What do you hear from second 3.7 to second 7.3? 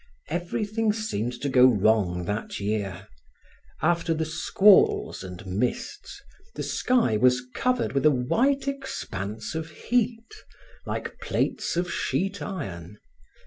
After the squalls and mists, the sky